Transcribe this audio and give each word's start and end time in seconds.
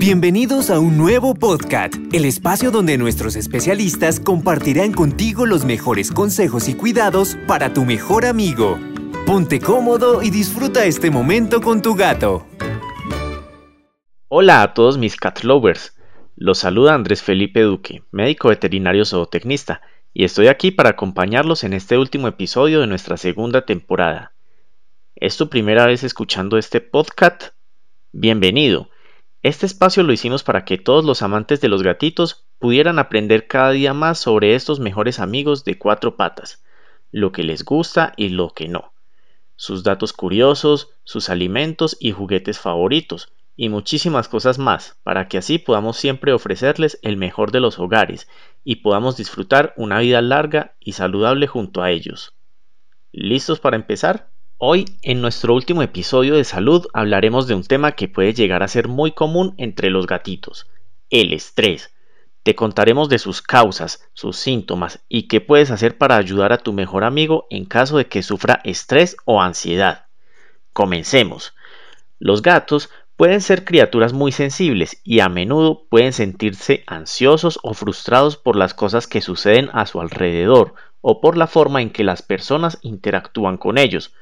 Bienvenidos 0.00 0.70
a 0.70 0.80
un 0.80 0.96
nuevo 0.96 1.34
podcast, 1.34 1.94
el 2.14 2.24
espacio 2.24 2.70
donde 2.70 2.96
nuestros 2.96 3.36
especialistas 3.36 4.18
compartirán 4.18 4.92
contigo 4.92 5.44
los 5.44 5.66
mejores 5.66 6.10
consejos 6.10 6.70
y 6.70 6.74
cuidados 6.74 7.36
para 7.46 7.74
tu 7.74 7.84
mejor 7.84 8.24
amigo. 8.24 8.78
Ponte 9.26 9.60
cómodo 9.60 10.22
y 10.22 10.30
disfruta 10.30 10.86
este 10.86 11.10
momento 11.10 11.60
con 11.60 11.82
tu 11.82 11.96
gato. 11.96 12.46
Hola 14.28 14.62
a 14.62 14.72
todos 14.72 14.96
mis 14.96 15.16
cat 15.16 15.44
lovers. 15.44 15.94
Los 16.34 16.60
saluda 16.60 16.94
Andrés 16.94 17.22
Felipe 17.22 17.60
Duque, 17.60 18.02
médico 18.10 18.48
veterinario 18.48 19.04
zootecnista, 19.04 19.82
y 20.14 20.24
estoy 20.24 20.46
aquí 20.46 20.70
para 20.70 20.88
acompañarlos 20.88 21.62
en 21.62 21.74
este 21.74 21.98
último 21.98 22.26
episodio 22.26 22.80
de 22.80 22.86
nuestra 22.86 23.18
segunda 23.18 23.66
temporada. 23.66 24.32
¿Es 25.14 25.36
tu 25.36 25.50
primera 25.50 25.84
vez 25.84 26.04
escuchando 26.04 26.56
este 26.56 26.80
podcast? 26.80 27.48
Bienvenido. 28.12 28.88
Este 29.42 29.64
espacio 29.64 30.02
lo 30.02 30.12
hicimos 30.12 30.42
para 30.42 30.66
que 30.66 30.76
todos 30.76 31.02
los 31.04 31.22
amantes 31.22 31.62
de 31.62 31.68
los 31.68 31.82
gatitos 31.82 32.44
pudieran 32.58 32.98
aprender 32.98 33.46
cada 33.46 33.70
día 33.70 33.94
más 33.94 34.18
sobre 34.18 34.54
estos 34.54 34.80
mejores 34.80 35.18
amigos 35.18 35.64
de 35.64 35.78
cuatro 35.78 36.16
patas, 36.16 36.62
lo 37.10 37.32
que 37.32 37.42
les 37.42 37.64
gusta 37.64 38.12
y 38.16 38.28
lo 38.28 38.50
que 38.50 38.68
no, 38.68 38.92
sus 39.56 39.82
datos 39.82 40.12
curiosos, 40.12 40.90
sus 41.04 41.30
alimentos 41.30 41.96
y 41.98 42.12
juguetes 42.12 42.58
favoritos, 42.58 43.32
y 43.56 43.70
muchísimas 43.70 44.28
cosas 44.28 44.58
más, 44.58 44.98
para 45.02 45.28
que 45.28 45.38
así 45.38 45.58
podamos 45.58 45.96
siempre 45.96 46.32
ofrecerles 46.32 46.98
el 47.02 47.16
mejor 47.16 47.50
de 47.50 47.60
los 47.60 47.78
hogares 47.78 48.28
y 48.62 48.76
podamos 48.76 49.16
disfrutar 49.16 49.72
una 49.76 50.00
vida 50.00 50.20
larga 50.20 50.76
y 50.80 50.92
saludable 50.92 51.46
junto 51.46 51.82
a 51.82 51.90
ellos. 51.90 52.34
¿Listos 53.12 53.58
para 53.58 53.76
empezar? 53.76 54.29
Hoy, 54.62 54.84
en 55.00 55.22
nuestro 55.22 55.54
último 55.54 55.80
episodio 55.80 56.34
de 56.34 56.44
salud, 56.44 56.86
hablaremos 56.92 57.46
de 57.46 57.54
un 57.54 57.62
tema 57.64 57.92
que 57.92 58.08
puede 58.08 58.34
llegar 58.34 58.62
a 58.62 58.68
ser 58.68 58.88
muy 58.88 59.12
común 59.12 59.54
entre 59.56 59.88
los 59.88 60.06
gatitos, 60.06 60.66
el 61.08 61.32
estrés. 61.32 61.94
Te 62.42 62.54
contaremos 62.54 63.08
de 63.08 63.18
sus 63.18 63.40
causas, 63.40 64.06
sus 64.12 64.36
síntomas 64.36 65.00
y 65.08 65.28
qué 65.28 65.40
puedes 65.40 65.70
hacer 65.70 65.96
para 65.96 66.16
ayudar 66.16 66.52
a 66.52 66.58
tu 66.58 66.74
mejor 66.74 67.04
amigo 67.04 67.46
en 67.48 67.64
caso 67.64 67.96
de 67.96 68.08
que 68.08 68.22
sufra 68.22 68.60
estrés 68.62 69.16
o 69.24 69.40
ansiedad. 69.40 70.04
Comencemos. 70.74 71.54
Los 72.18 72.42
gatos 72.42 72.90
pueden 73.16 73.40
ser 73.40 73.64
criaturas 73.64 74.12
muy 74.12 74.30
sensibles 74.30 75.00
y 75.04 75.20
a 75.20 75.30
menudo 75.30 75.86
pueden 75.88 76.12
sentirse 76.12 76.84
ansiosos 76.86 77.58
o 77.62 77.72
frustrados 77.72 78.36
por 78.36 78.56
las 78.56 78.74
cosas 78.74 79.06
que 79.06 79.22
suceden 79.22 79.70
a 79.72 79.86
su 79.86 80.02
alrededor 80.02 80.74
o 81.00 81.22
por 81.22 81.38
la 81.38 81.46
forma 81.46 81.80
en 81.80 81.88
que 81.88 82.04
las 82.04 82.20
personas 82.20 82.76
interactúan 82.82 83.56
con 83.56 83.78
ellos, 83.78 84.12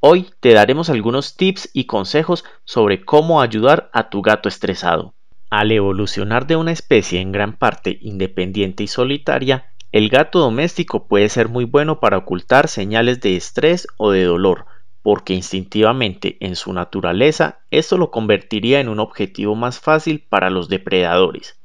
Hoy 0.00 0.26
te 0.40 0.52
daremos 0.52 0.90
algunos 0.90 1.36
tips 1.36 1.70
y 1.72 1.86
consejos 1.86 2.44
sobre 2.64 3.02
cómo 3.02 3.40
ayudar 3.40 3.88
a 3.94 4.10
tu 4.10 4.20
gato 4.20 4.48
estresado. 4.48 5.14
Al 5.48 5.72
evolucionar 5.72 6.46
de 6.46 6.56
una 6.56 6.72
especie 6.72 7.20
en 7.20 7.32
gran 7.32 7.56
parte 7.56 7.98
independiente 8.02 8.84
y 8.84 8.88
solitaria, 8.88 9.72
el 9.92 10.10
gato 10.10 10.40
doméstico 10.40 11.08
puede 11.08 11.30
ser 11.30 11.48
muy 11.48 11.64
bueno 11.64 11.98
para 11.98 12.18
ocultar 12.18 12.68
señales 12.68 13.20
de 13.20 13.36
estrés 13.36 13.88
o 13.96 14.10
de 14.10 14.24
dolor, 14.24 14.66
porque 15.02 15.32
instintivamente 15.32 16.36
en 16.40 16.56
su 16.56 16.74
naturaleza 16.74 17.60
esto 17.70 17.96
lo 17.96 18.10
convertiría 18.10 18.80
en 18.80 18.90
un 18.90 19.00
objetivo 19.00 19.54
más 19.54 19.80
fácil 19.80 20.26
para 20.28 20.50
los 20.50 20.68
depredadores. 20.68 21.58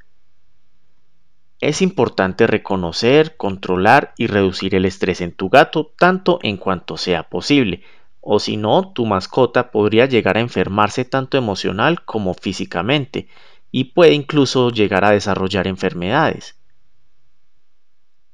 Es 1.59 1.81
importante 1.81 2.47
reconocer, 2.47 3.35
controlar 3.35 4.13
y 4.17 4.27
reducir 4.27 4.73
el 4.73 4.85
estrés 4.85 5.19
en 5.19 5.33
tu 5.33 5.49
gato 5.49 5.91
tanto 5.97 6.39
en 6.43 6.57
cuanto 6.57 6.97
sea 6.97 7.23
posible, 7.23 7.83
o 8.21 8.39
si 8.39 8.55
no, 8.55 8.93
tu 8.93 9.05
mascota 9.05 9.71
podría 9.71 10.05
llegar 10.05 10.37
a 10.37 10.41
enfermarse 10.41 11.03
tanto 11.05 11.37
emocional 11.37 12.05
como 12.05 12.33
físicamente 12.33 13.27
y 13.71 13.85
puede 13.85 14.13
incluso 14.13 14.69
llegar 14.69 15.03
a 15.03 15.11
desarrollar 15.11 15.67
enfermedades. 15.67 16.55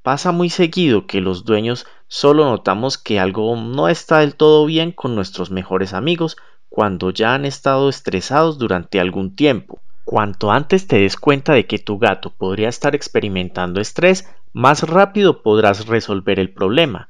Pasa 0.03 0.31
muy 0.31 0.49
seguido 0.49 1.07
que 1.07 1.21
los 1.21 1.43
dueños 1.43 1.85
solo 2.07 2.45
notamos 2.45 2.97
que 2.97 3.19
algo 3.19 3.55
no 3.55 3.89
está 3.89 4.19
del 4.19 4.35
todo 4.35 4.65
bien 4.65 4.91
con 4.91 5.15
nuestros 5.15 5.51
mejores 5.51 5.93
amigos 5.93 6.37
cuando 6.69 7.11
ya 7.11 7.33
han 7.33 7.45
estado 7.45 7.89
estresados 7.89 8.57
durante 8.57 8.99
algún 8.99 9.35
tiempo. 9.35 9.81
Cuanto 10.05 10.51
antes 10.51 10.87
te 10.87 10.99
des 10.99 11.17
cuenta 11.17 11.53
de 11.53 11.67
que 11.67 11.79
tu 11.79 11.97
gato 11.97 12.29
podría 12.29 12.69
estar 12.69 12.95
experimentando 12.95 13.81
estrés, 13.81 14.33
más 14.53 14.83
rápido 14.83 15.43
podrás 15.43 15.87
resolver 15.87 16.39
el 16.39 16.53
problema. 16.53 17.09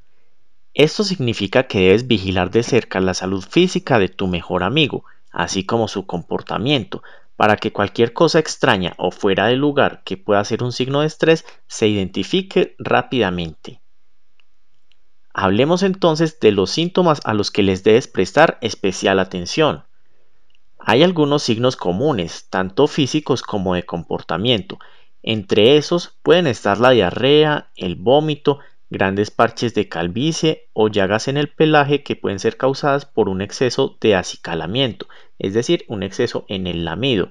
Esto 0.78 1.02
significa 1.02 1.64
que 1.64 1.80
debes 1.80 2.06
vigilar 2.06 2.52
de 2.52 2.62
cerca 2.62 3.00
la 3.00 3.12
salud 3.12 3.42
física 3.42 3.98
de 3.98 4.08
tu 4.08 4.28
mejor 4.28 4.62
amigo, 4.62 5.04
así 5.32 5.66
como 5.66 5.88
su 5.88 6.06
comportamiento, 6.06 7.02
para 7.34 7.56
que 7.56 7.72
cualquier 7.72 8.12
cosa 8.12 8.38
extraña 8.38 8.94
o 8.96 9.10
fuera 9.10 9.48
de 9.48 9.56
lugar 9.56 10.02
que 10.04 10.16
pueda 10.16 10.44
ser 10.44 10.62
un 10.62 10.70
signo 10.70 11.00
de 11.00 11.08
estrés 11.08 11.44
se 11.66 11.88
identifique 11.88 12.76
rápidamente. 12.78 13.80
Hablemos 15.34 15.82
entonces 15.82 16.38
de 16.38 16.52
los 16.52 16.70
síntomas 16.70 17.20
a 17.24 17.34
los 17.34 17.50
que 17.50 17.64
les 17.64 17.82
debes 17.82 18.06
prestar 18.06 18.56
especial 18.60 19.18
atención. 19.18 19.82
Hay 20.78 21.02
algunos 21.02 21.42
signos 21.42 21.74
comunes, 21.74 22.46
tanto 22.50 22.86
físicos 22.86 23.42
como 23.42 23.74
de 23.74 23.84
comportamiento. 23.84 24.78
Entre 25.24 25.76
esos 25.76 26.16
pueden 26.22 26.46
estar 26.46 26.78
la 26.78 26.90
diarrea, 26.90 27.72
el 27.74 27.96
vómito, 27.96 28.60
grandes 28.90 29.30
parches 29.30 29.74
de 29.74 29.88
calvicie 29.88 30.68
o 30.72 30.88
llagas 30.88 31.28
en 31.28 31.36
el 31.36 31.48
pelaje 31.48 32.02
que 32.02 32.16
pueden 32.16 32.38
ser 32.38 32.56
causadas 32.56 33.04
por 33.04 33.28
un 33.28 33.40
exceso 33.42 33.96
de 34.00 34.14
acicalamiento, 34.14 35.06
es 35.38 35.54
decir, 35.54 35.84
un 35.88 36.02
exceso 36.02 36.44
en 36.48 36.66
el 36.66 36.84
lamido. 36.84 37.30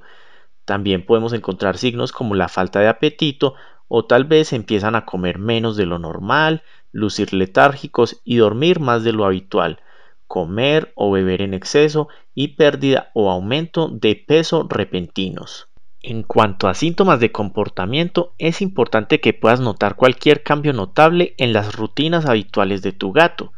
También 0.66 1.06
podemos 1.06 1.34
encontrar 1.34 1.78
signos 1.78 2.12
como 2.12 2.36
la 2.36 2.48
falta 2.48 2.80
de 2.80 2.88
apetito 2.88 3.56
o 3.88 4.06
tal 4.06 4.26
vez 4.26 4.54
empiezan 4.54 4.96
a 4.96 5.06
comer 5.06 5.40
menos 5.40 5.78
de 5.78 5.86
lo 5.86 5.98
normal, 5.98 6.64
lucir 6.92 7.34
letárgicos 7.34 8.22
y 8.24 8.38
dormir 8.38 8.80
más 8.80 9.04
de 9.04 9.14
lo 9.14 9.26
habitual, 9.26 9.80
comer 10.28 10.92
o 10.96 11.12
beber 11.12 11.42
en 11.42 11.54
exceso 11.54 12.10
y 12.36 12.50
pérdida 12.50 13.12
o 13.14 13.32
aumento 13.32 13.88
de 13.88 14.16
peso 14.16 14.68
repentinos. 14.70 15.70
En 16.10 16.24
cuanto 16.24 16.70
a 16.70 16.74
síntomas 16.74 17.20
de 17.20 17.34
comportamiento, 17.34 18.34
es 18.38 18.62
importante 18.62 19.20
que 19.20 19.34
puedas 19.34 19.60
notar 19.60 19.98
cualquier 19.98 20.42
cambio 20.42 20.72
notable 20.72 21.36
en 21.38 21.52
las 21.52 21.76
rutinas 21.76 22.26
habituales 22.26 22.82
de 22.82 22.94
tu 22.94 23.12
gato, 23.12 23.52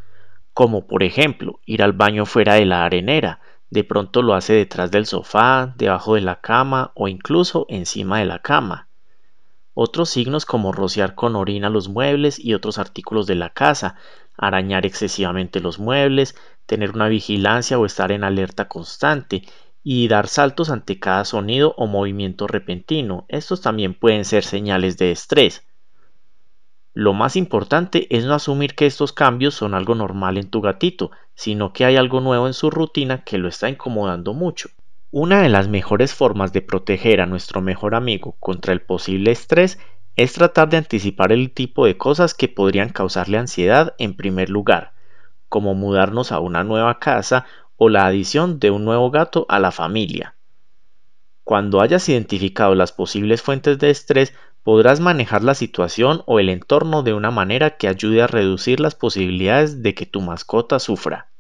como 0.55 0.87
por 0.87 1.03
ejemplo 1.03 1.59
ir 1.67 1.83
al 1.83 1.93
baño 1.93 2.25
fuera 2.25 2.55
de 2.55 2.65
la 2.65 2.85
arenera, 2.85 3.39
de 3.69 3.83
pronto 3.83 4.23
lo 4.23 4.33
hace 4.33 4.53
detrás 4.53 4.89
del 4.89 5.05
sofá, 5.05 5.75
debajo 5.77 6.15
de 6.15 6.21
la 6.21 6.41
cama 6.41 6.91
o 6.95 7.07
incluso 7.07 7.67
encima 7.69 8.17
de 8.17 8.25
la 8.25 8.39
cama. 8.39 8.87
Otros 9.75 10.09
signos 10.09 10.47
como 10.47 10.71
rociar 10.71 11.13
con 11.13 11.35
orina 11.35 11.69
los 11.69 11.87
muebles 11.87 12.43
y 12.43 12.55
otros 12.55 12.79
artículos 12.79 13.27
de 13.27 13.35
la 13.35 13.51
casa, 13.51 13.93
arañar 14.35 14.87
excesivamente 14.87 15.59
los 15.59 15.77
muebles, 15.77 16.35
tener 16.65 16.95
una 16.95 17.09
vigilancia 17.09 17.77
o 17.77 17.85
estar 17.85 18.11
en 18.11 18.23
alerta 18.23 18.67
constante, 18.67 19.43
y 19.91 20.07
dar 20.07 20.27
saltos 20.27 20.69
ante 20.69 20.99
cada 20.99 21.25
sonido 21.25 21.73
o 21.75 21.87
movimiento 21.87 22.45
repentino. 22.45 23.25
Estos 23.27 23.61
también 23.61 23.95
pueden 23.95 24.23
ser 24.23 24.43
señales 24.43 24.99
de 24.99 25.11
estrés. 25.11 25.65
Lo 26.93 27.13
más 27.13 27.35
importante 27.35 28.05
es 28.15 28.23
no 28.23 28.35
asumir 28.35 28.75
que 28.75 28.85
estos 28.85 29.13
cambios 29.13 29.55
son 29.55 29.73
algo 29.73 29.95
normal 29.95 30.37
en 30.37 30.51
tu 30.51 30.61
gatito, 30.61 31.09
sino 31.33 31.73
que 31.73 31.85
hay 31.85 31.95
algo 31.95 32.21
nuevo 32.21 32.45
en 32.45 32.53
su 32.53 32.69
rutina 32.69 33.23
que 33.23 33.39
lo 33.39 33.47
está 33.47 33.67
incomodando 33.67 34.35
mucho. 34.35 34.69
Una 35.09 35.41
de 35.41 35.49
las 35.49 35.67
mejores 35.67 36.13
formas 36.13 36.53
de 36.53 36.61
proteger 36.61 37.19
a 37.19 37.25
nuestro 37.25 37.59
mejor 37.59 37.95
amigo 37.95 38.35
contra 38.39 38.73
el 38.73 38.81
posible 38.81 39.31
estrés 39.31 39.79
es 40.15 40.33
tratar 40.33 40.69
de 40.69 40.77
anticipar 40.77 41.31
el 41.31 41.49
tipo 41.49 41.87
de 41.87 41.97
cosas 41.97 42.35
que 42.35 42.47
podrían 42.47 42.89
causarle 42.89 43.39
ansiedad 43.39 43.95
en 43.97 44.15
primer 44.15 44.51
lugar, 44.51 44.93
como 45.47 45.73
mudarnos 45.73 46.31
a 46.31 46.39
una 46.41 46.63
nueva 46.63 46.99
casa 46.99 47.47
o 47.79 47.87
la 47.87 48.05
adición 48.05 48.59
de 48.59 48.71
un 48.71 48.83
nuevo 48.83 49.09
gato 49.09 49.45
a 49.47 49.57
la 49.57 49.71
familia. 49.71 50.35
Cuando 51.45 51.79
hayas 51.79 52.07
identificado 52.09 52.75
las 52.75 52.91
posibles 52.91 53.41
fuentes 53.41 53.79
de 53.79 53.89
estrés, 53.89 54.33
podrás 54.63 54.99
manejar 54.99 55.43
la 55.43 55.55
situación 55.55 56.21
o 56.25 56.39
el 56.39 56.49
entorno 56.49 57.03
de 57.03 57.13
una 57.13 57.31
manera 57.31 57.77
que 57.77 57.87
ayude 57.87 58.21
a 58.21 58.27
reducir 58.27 58.81
las 58.81 58.95
posibilidades 58.95 59.81
de 59.81 59.95
que 59.95 60.05
tu 60.05 60.19
mascota 60.19 60.77
sufra. 60.77 61.31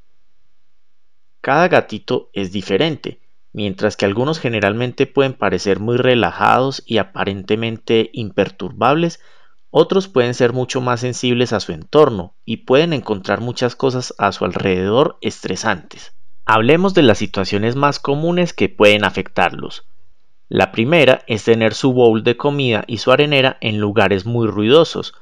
Cada 1.41 1.67
gatito 1.67 2.29
es 2.31 2.53
diferente, 2.53 3.19
mientras 3.51 3.97
que 3.97 4.05
algunos 4.05 4.39
generalmente 4.39 5.07
pueden 5.07 5.33
parecer 5.33 5.81
muy 5.81 5.97
relajados 5.97 6.81
y 6.85 6.99
aparentemente 6.99 8.11
imperturbables, 8.13 9.19
otros 9.71 10.07
pueden 10.07 10.33
ser 10.33 10.53
mucho 10.53 10.79
más 10.79 11.01
sensibles 11.01 11.51
a 11.51 11.59
su 11.59 11.73
entorno 11.73 12.33
y 12.45 12.57
pueden 12.57 12.93
encontrar 12.93 13.41
muchas 13.41 13.75
cosas 13.75 14.15
a 14.17 14.31
su 14.31 14.45
alrededor 14.45 15.17
estresantes. 15.21 16.13
Hablemos 16.51 16.95
de 16.95 17.03
las 17.03 17.19
situaciones 17.19 17.75
más 17.75 17.99
comunes 17.99 18.53
que 18.53 18.69
pueden 18.69 19.03
afectarlos. 19.03 19.85
La 20.47 20.71
primera 20.71 21.21
es 21.27 21.43
tener 21.43 21.75
su 21.75 21.93
bowl 21.93 22.23
de 22.23 22.37
comida 22.37 22.85
y 22.87 22.97
su 22.97 23.11
arenera 23.11 23.59
en 23.61 23.77
lugares 23.77 24.25
muy 24.25 24.47
ruidosos. 24.47 25.13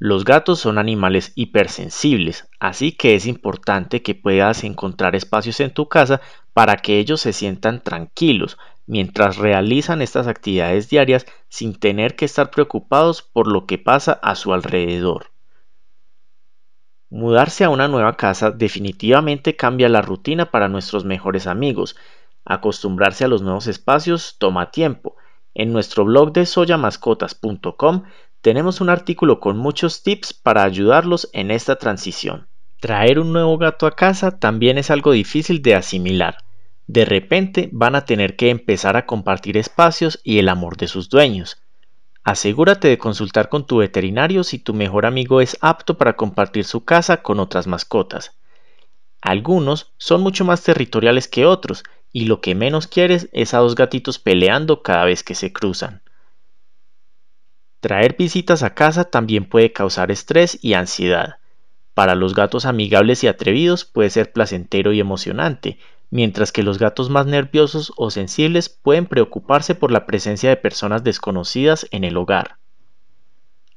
Los 0.00 0.24
gatos 0.24 0.58
son 0.58 0.78
animales 0.78 1.30
hipersensibles, 1.36 2.48
así 2.58 2.90
que 2.90 3.14
es 3.14 3.26
importante 3.26 4.02
que 4.02 4.16
puedas 4.16 4.64
encontrar 4.64 5.14
espacios 5.14 5.60
en 5.60 5.72
tu 5.72 5.88
casa 5.88 6.20
para 6.52 6.74
que 6.74 6.98
ellos 6.98 7.20
se 7.20 7.32
sientan 7.32 7.80
tranquilos 7.80 8.58
mientras 8.84 9.36
realizan 9.36 10.02
estas 10.02 10.26
actividades 10.26 10.90
diarias 10.90 11.26
sin 11.48 11.78
tener 11.78 12.16
que 12.16 12.24
estar 12.24 12.50
preocupados 12.50 13.22
por 13.22 13.46
lo 13.46 13.66
que 13.66 13.78
pasa 13.78 14.18
a 14.20 14.34
su 14.34 14.52
alrededor. 14.52 15.31
Mudarse 17.14 17.62
a 17.62 17.68
una 17.68 17.88
nueva 17.88 18.16
casa 18.16 18.50
definitivamente 18.50 19.54
cambia 19.54 19.90
la 19.90 20.00
rutina 20.00 20.50
para 20.50 20.68
nuestros 20.68 21.04
mejores 21.04 21.46
amigos. 21.46 21.94
Acostumbrarse 22.46 23.26
a 23.26 23.28
los 23.28 23.42
nuevos 23.42 23.66
espacios 23.66 24.36
toma 24.38 24.70
tiempo. 24.70 25.16
En 25.52 25.74
nuestro 25.74 26.06
blog 26.06 26.32
de 26.32 26.46
soyamascotas.com 26.46 28.04
tenemos 28.40 28.80
un 28.80 28.88
artículo 28.88 29.40
con 29.40 29.58
muchos 29.58 30.02
tips 30.02 30.32
para 30.32 30.62
ayudarlos 30.62 31.28
en 31.34 31.50
esta 31.50 31.76
transición. 31.76 32.48
Traer 32.80 33.18
un 33.18 33.34
nuevo 33.34 33.58
gato 33.58 33.86
a 33.86 33.94
casa 33.94 34.38
también 34.38 34.78
es 34.78 34.90
algo 34.90 35.12
difícil 35.12 35.60
de 35.60 35.74
asimilar. 35.74 36.38
De 36.86 37.04
repente 37.04 37.68
van 37.72 37.94
a 37.94 38.06
tener 38.06 38.36
que 38.36 38.48
empezar 38.48 38.96
a 38.96 39.04
compartir 39.04 39.58
espacios 39.58 40.18
y 40.24 40.38
el 40.38 40.48
amor 40.48 40.78
de 40.78 40.88
sus 40.88 41.10
dueños. 41.10 41.58
Asegúrate 42.24 42.86
de 42.86 42.98
consultar 42.98 43.48
con 43.48 43.66
tu 43.66 43.78
veterinario 43.78 44.44
si 44.44 44.58
tu 44.58 44.74
mejor 44.74 45.06
amigo 45.06 45.40
es 45.40 45.58
apto 45.60 45.98
para 45.98 46.14
compartir 46.14 46.64
su 46.64 46.84
casa 46.84 47.22
con 47.22 47.40
otras 47.40 47.66
mascotas. 47.66 48.38
Algunos 49.20 49.92
son 49.98 50.20
mucho 50.20 50.44
más 50.44 50.62
territoriales 50.62 51.26
que 51.26 51.46
otros 51.46 51.82
y 52.12 52.26
lo 52.26 52.40
que 52.40 52.54
menos 52.54 52.86
quieres 52.86 53.28
es 53.32 53.54
a 53.54 53.58
dos 53.58 53.74
gatitos 53.74 54.18
peleando 54.20 54.82
cada 54.82 55.04
vez 55.04 55.24
que 55.24 55.34
se 55.34 55.52
cruzan. 55.52 56.02
Traer 57.80 58.14
visitas 58.16 58.62
a 58.62 58.74
casa 58.74 59.04
también 59.04 59.48
puede 59.48 59.72
causar 59.72 60.12
estrés 60.12 60.58
y 60.62 60.74
ansiedad. 60.74 61.38
Para 61.94 62.14
los 62.14 62.34
gatos 62.34 62.66
amigables 62.66 63.24
y 63.24 63.26
atrevidos 63.26 63.84
puede 63.84 64.10
ser 64.10 64.32
placentero 64.32 64.92
y 64.92 65.00
emocionante, 65.00 65.78
mientras 66.12 66.52
que 66.52 66.62
los 66.62 66.78
gatos 66.78 67.08
más 67.08 67.24
nerviosos 67.24 67.90
o 67.96 68.10
sensibles 68.10 68.68
pueden 68.68 69.06
preocuparse 69.06 69.74
por 69.74 69.90
la 69.90 70.04
presencia 70.04 70.50
de 70.50 70.58
personas 70.58 71.02
desconocidas 71.02 71.88
en 71.90 72.04
el 72.04 72.18
hogar. 72.18 72.58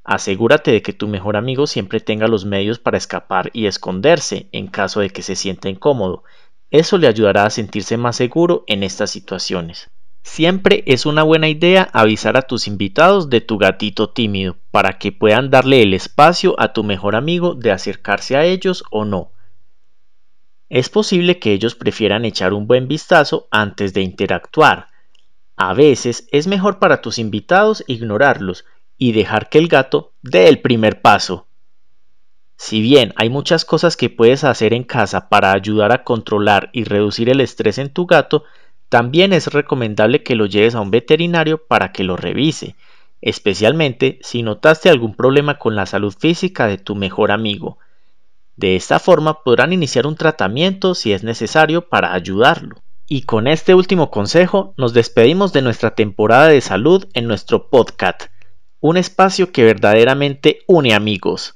Asegúrate 0.04 0.72
de 0.72 0.82
que 0.82 0.92
tu 0.92 1.08
mejor 1.08 1.38
amigo 1.38 1.66
siempre 1.66 2.02
tenga 2.02 2.28
los 2.28 2.44
medios 2.44 2.78
para 2.78 2.98
escapar 2.98 3.52
y 3.54 3.68
esconderse 3.68 4.50
en 4.52 4.68
caso 4.68 5.00
de 5.00 5.12
que 5.12 5.22
se 5.22 5.38
sienta 5.38 5.70
incómodo. 5.70 6.26
Eso 6.72 6.98
le 6.98 7.08
ayudará 7.08 7.46
a 7.46 7.50
sentirse 7.50 7.96
más 7.96 8.18
seguro 8.18 8.66
en 8.68 8.84
estas 8.84 9.12
situaciones. 9.12 9.90
Siempre 10.22 10.84
es 10.88 11.06
una 11.06 11.24
buena 11.24 11.48
idea 11.48 11.90
avisar 11.94 12.36
a 12.36 12.42
tus 12.42 12.68
invitados 12.68 13.30
de 13.30 13.40
tu 13.40 13.58
gatito 13.58 14.10
tímido 14.10 14.58
para 14.72 14.98
que 14.98 15.14
puedan 15.14 15.52
darle 15.52 15.82
el 15.84 15.94
espacio 15.94 16.60
a 16.60 16.74
tu 16.74 16.84
mejor 16.84 17.16
amigo 17.16 17.56
de 17.56 17.72
acercarse 17.72 18.36
a 18.36 18.44
ellos 18.44 18.84
o 18.92 19.06
no. 19.06 19.32
Es 20.76 20.90
posible 20.90 21.40
que 21.40 21.54
ellos 21.54 21.74
prefieran 21.74 22.26
echar 22.26 22.52
un 22.52 22.68
buen 22.68 22.90
vistazo 22.90 23.48
antes 23.50 23.94
de 23.94 24.02
interactuar. 24.02 24.88
A 25.56 25.74
veces 25.74 26.28
es 26.34 26.48
mejor 26.48 26.80
para 26.80 27.00
tus 27.00 27.18
invitados 27.18 27.82
ignorarlos 27.88 28.66
y 28.98 29.14
dejar 29.14 29.48
que 29.48 29.58
el 29.58 29.70
gato 29.70 30.12
dé 30.22 30.50
el 30.50 30.60
primer 30.60 31.02
paso. 31.02 31.48
Si 32.58 32.82
bien 32.82 33.14
hay 33.16 33.30
muchas 33.30 33.64
cosas 33.64 33.96
que 33.96 34.10
puedes 34.10 34.44
hacer 34.44 34.74
en 34.74 34.84
casa 34.84 35.30
para 35.30 35.54
ayudar 35.54 35.94
a 35.94 36.04
controlar 36.04 36.72
y 36.74 36.84
reducir 36.84 37.30
el 37.30 37.40
estrés 37.40 37.78
en 37.78 37.94
tu 37.94 38.06
gato, 38.06 38.44
también 38.90 39.32
es 39.32 39.54
recomendable 39.54 40.24
que 40.24 40.36
lo 40.36 40.46
lleves 40.46 40.76
a 40.76 40.82
un 40.82 40.92
veterinario 40.92 41.66
para 41.66 41.94
que 41.94 42.04
lo 42.04 42.18
revise, 42.18 42.76
especialmente 43.22 44.20
si 44.24 44.44
notaste 44.44 44.90
algún 44.90 45.16
problema 45.16 45.58
con 45.58 45.78
la 45.78 45.86
salud 45.86 46.14
física 46.14 46.68
de 46.68 46.78
tu 46.78 46.96
mejor 46.96 47.32
amigo. 47.32 47.78
De 48.56 48.76
esta 48.76 49.00
forma 49.00 49.44
podrán 49.44 49.74
iniciar 49.74 50.08
un 50.08 50.16
tratamiento 50.16 50.96
si 50.96 51.12
es 51.12 51.24
necesario 51.24 51.90
para 51.90 52.14
ayudarlo. 52.14 52.82
Y 53.08 53.24
con 53.24 53.48
este 53.48 53.76
último 53.76 54.10
consejo 54.10 54.74
nos 54.78 54.94
despedimos 54.94 55.54
de 55.54 55.62
nuestra 55.62 55.94
temporada 55.94 56.48
de 56.48 56.62
salud 56.62 57.06
en 57.14 57.28
nuestro 57.28 57.70
podcast, 57.70 58.24
un 58.80 58.98
espacio 58.98 59.52
que 59.52 59.64
verdaderamente 59.64 60.60
une 60.68 60.94
amigos. 60.94 61.56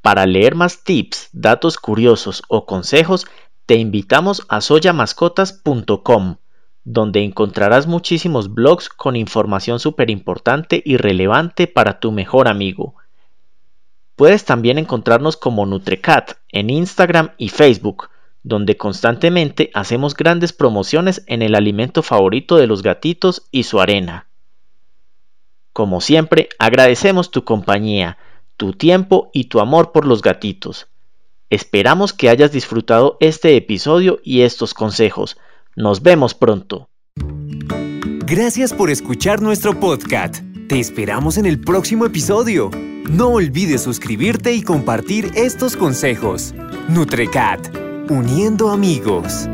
Para 0.00 0.26
leer 0.26 0.54
más 0.54 0.82
tips, 0.82 1.28
datos 1.32 1.76
curiosos 1.76 2.42
o 2.48 2.64
consejos, 2.64 3.26
te 3.66 3.74
invitamos 3.74 4.46
a 4.48 4.60
soyamascotas.com, 4.60 6.36
donde 6.84 7.22
encontrarás 7.22 7.86
muchísimos 7.86 8.52
blogs 8.52 8.88
con 8.88 9.14
información 9.14 9.78
súper 9.78 10.10
importante 10.10 10.82
y 10.84 10.96
relevante 10.96 11.66
para 11.66 12.00
tu 12.00 12.10
mejor 12.10 12.48
amigo. 12.48 12.94
Puedes 14.20 14.44
también 14.44 14.76
encontrarnos 14.76 15.38
como 15.38 15.64
Nutrecat 15.64 16.32
en 16.50 16.68
Instagram 16.68 17.30
y 17.38 17.48
Facebook, 17.48 18.10
donde 18.42 18.76
constantemente 18.76 19.70
hacemos 19.72 20.14
grandes 20.14 20.52
promociones 20.52 21.24
en 21.26 21.40
el 21.40 21.54
alimento 21.54 22.02
favorito 22.02 22.56
de 22.56 22.66
los 22.66 22.82
gatitos 22.82 23.48
y 23.50 23.62
su 23.62 23.80
arena. 23.80 24.26
Como 25.72 26.02
siempre, 26.02 26.50
agradecemos 26.58 27.30
tu 27.30 27.44
compañía, 27.44 28.18
tu 28.58 28.74
tiempo 28.74 29.30
y 29.32 29.44
tu 29.44 29.58
amor 29.58 29.90
por 29.90 30.06
los 30.06 30.20
gatitos. 30.20 30.88
Esperamos 31.48 32.12
que 32.12 32.28
hayas 32.28 32.52
disfrutado 32.52 33.16
este 33.20 33.56
episodio 33.56 34.20
y 34.22 34.42
estos 34.42 34.74
consejos. 34.74 35.38
Nos 35.76 36.02
vemos 36.02 36.34
pronto. 36.34 36.90
Gracias 38.26 38.74
por 38.74 38.90
escuchar 38.90 39.40
nuestro 39.40 39.80
podcast. 39.80 40.44
Te 40.68 40.78
esperamos 40.78 41.38
en 41.38 41.46
el 41.46 41.58
próximo 41.58 42.04
episodio. 42.04 42.70
No 43.10 43.30
olvides 43.30 43.82
suscribirte 43.82 44.52
y 44.52 44.62
compartir 44.62 45.32
estos 45.34 45.76
consejos. 45.76 46.54
Nutrecat, 46.88 47.60
uniendo 48.08 48.70
amigos. 48.70 49.48